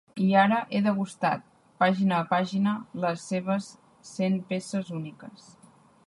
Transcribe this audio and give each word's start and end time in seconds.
I 0.25 0.27
ara 0.43 0.59
he 0.75 0.79
degustat, 0.85 1.41
pàgina 1.83 2.15
a 2.19 2.23
pàgina, 2.31 2.73
les 3.03 3.27
seves 3.33 3.67
cent 4.13 4.39
peces 4.55 4.89
úniques. 5.01 5.45